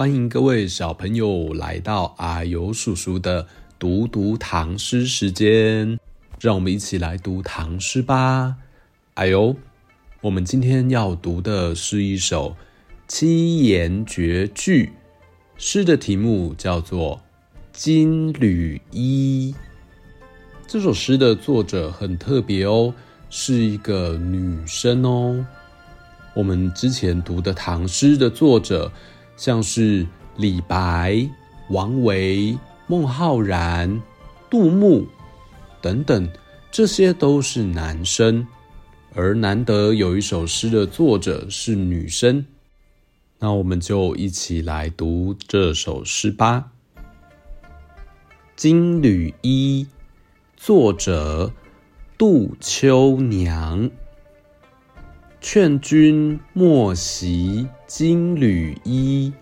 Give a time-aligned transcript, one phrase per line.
[0.00, 3.46] 欢迎各位小朋友来到阿尤叔叔的
[3.78, 5.98] 读读唐诗时间，
[6.40, 8.56] 让我们一起来读唐诗吧。
[9.12, 9.54] 阿尤，
[10.22, 12.56] 我们今天要读的是一首
[13.06, 14.92] 七言绝句，
[15.58, 17.16] 诗的题目叫做
[17.70, 19.54] 《金缕衣》。
[20.66, 22.94] 这首诗的作者很特别哦，
[23.28, 25.44] 是一个女生哦。
[26.32, 28.90] 我们之前读的唐诗的作者。
[29.40, 31.26] 像是李白、
[31.70, 34.02] 王维、孟浩然、
[34.50, 35.06] 杜牧
[35.80, 36.30] 等等，
[36.70, 38.46] 这些都是男生，
[39.14, 42.44] 而难得有一首诗的作者是女生，
[43.38, 46.72] 那我们就一起来读这首诗吧。
[48.56, 49.88] 《金缕衣》
[50.54, 51.50] 作者
[52.18, 53.90] 杜秋娘。
[55.42, 59.32] 劝君莫惜金缕衣，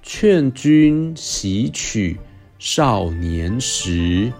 [0.00, 2.16] 劝君惜取
[2.60, 4.32] 少年时。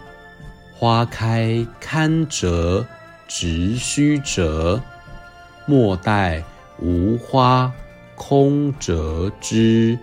[0.73, 2.87] 花开堪折
[3.27, 4.81] 直须折，
[5.67, 6.45] 莫待
[6.79, 7.73] 无花
[8.15, 9.99] 空折枝。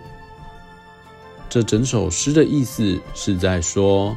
[1.48, 4.14] 这整首诗的意思是在说，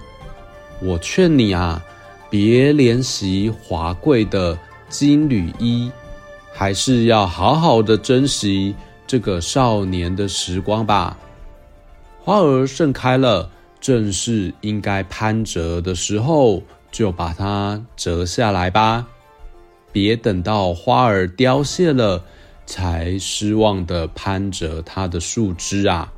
[0.82, 1.82] 我劝你啊，
[2.30, 5.90] 别怜惜华贵的金缕衣。
[6.54, 8.76] 还是要好好的珍惜
[9.06, 11.18] 这个少年的时光吧。
[12.20, 13.50] 花儿盛开了，
[13.80, 19.08] 正是应该攀折的时候，就把它折下来吧。
[19.92, 22.24] 别等到花儿凋谢了，
[22.66, 26.12] 才失望的攀折它的树枝啊。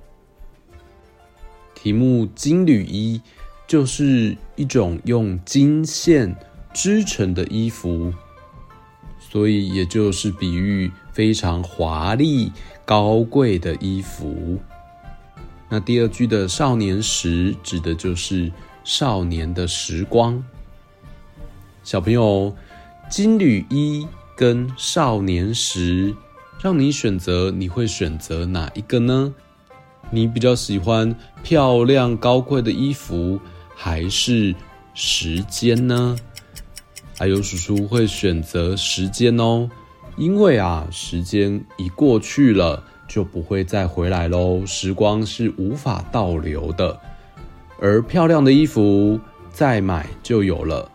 [1.75, 3.21] 题目“金缕衣”
[3.67, 6.35] 就是一种用金线
[6.73, 8.11] 织成的衣服。
[9.31, 12.51] 所以，也就是比喻非常华丽、
[12.83, 14.57] 高贵的衣服。
[15.69, 18.51] 那第二句的“少年时”指的就是
[18.83, 20.43] 少年的时光。
[21.83, 22.55] 小朋友，
[23.07, 26.15] 金缕衣跟少年时，
[26.59, 29.31] 让你选择，你会选择哪一个呢？
[30.09, 33.39] 你比较喜欢漂亮高贵的衣服，
[33.75, 34.55] 还是
[34.95, 36.15] 时间呢？
[37.19, 39.69] 还有叔叔会选择时间哦，
[40.15, 46.97] 因为啊，时间一过去了就不会再回来喽，时光是无法倒流的。
[47.81, 49.19] 而漂亮的衣服
[49.51, 50.89] 再买就有了，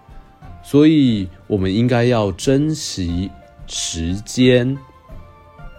[0.62, 3.30] 所以我们应该要珍惜
[3.66, 4.78] 时间。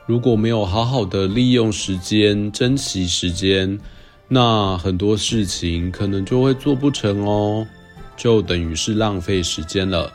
[0.05, 3.79] 如果没有好好的利用时间，珍惜时间，
[4.27, 7.65] 那很多事情可能就会做不成哦，
[8.15, 10.13] 就等于是浪费时间了。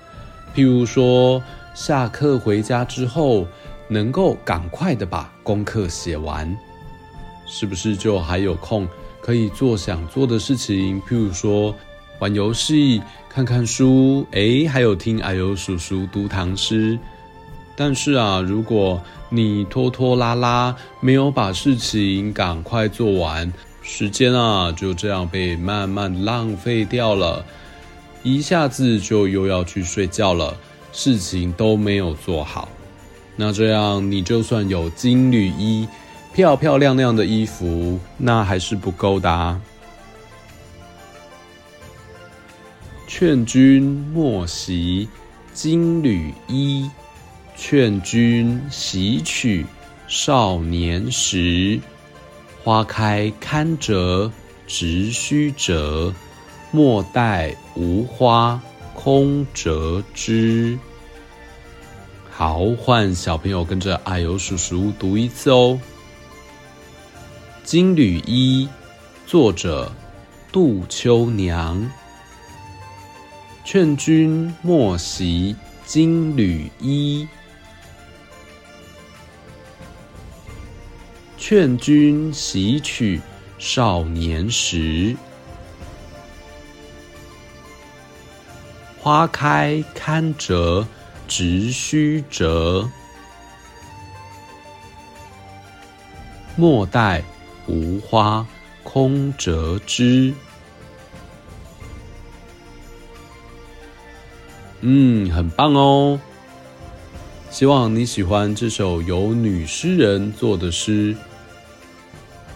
[0.55, 1.43] 譬如说，
[1.75, 3.47] 下课回家之后，
[3.89, 6.57] 能够赶快的把功课写完，
[7.47, 8.87] 是不是就还有空
[9.21, 11.01] 可以做想做的事情？
[11.03, 11.75] 譬如说，
[12.19, 16.99] 玩游戏、看看书，诶，还有听啊呦叔叔读唐诗。
[17.77, 19.01] 但是啊，如果
[19.31, 23.51] 你拖拖拉拉，没有把事情赶快做完，
[23.81, 27.43] 时间啊就这样被慢慢浪费掉了。
[28.23, 30.57] 一下子就又要去睡觉了，
[30.93, 32.69] 事情都没有做好。
[33.37, 35.89] 那这样你就算有金缕衣，
[36.35, 39.61] 漂漂亮亮的衣服，那还是不够的啊。
[43.07, 45.09] 劝君莫惜
[45.53, 46.91] 金缕衣，
[47.57, 49.65] 劝君惜取
[50.07, 51.81] 少年时。
[52.63, 54.31] 花开堪折
[54.67, 56.15] 直须折。
[56.71, 58.61] 莫待无花
[58.95, 60.79] 空折枝。
[62.31, 65.79] 好，换小朋友跟着阿尤叔叔读一次哦。
[67.73, 68.69] 《金缕衣》
[69.31, 69.93] 作者
[70.51, 71.91] 杜秋娘。
[73.65, 77.29] 劝君莫惜金缕衣，
[81.37, 83.21] 劝君惜取
[83.59, 85.17] 少年时。
[89.03, 90.87] 花开堪折
[91.27, 92.87] 直须折，
[96.55, 97.23] 莫待
[97.67, 98.47] 无花
[98.83, 100.35] 空折枝。
[104.83, 106.21] 嗯，很棒哦！
[107.49, 111.17] 希望你喜欢这首由女诗人做的诗，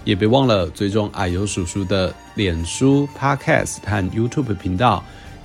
[0.04, 5.02] 也别忘了追踪啊呦叔叔的脸书、Podcast 和 YouTube 频道。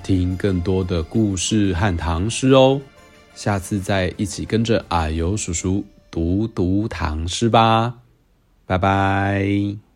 [0.09, 2.81] 听更多的故事和唐诗哦，
[3.35, 7.93] 下次再一起跟着阿尤叔叔读读唐诗吧，
[8.65, 9.88] 拜拜。